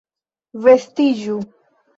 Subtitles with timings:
[0.63, 1.39] Vestiĝu!